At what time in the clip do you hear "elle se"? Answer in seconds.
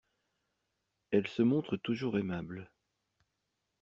1.11-1.43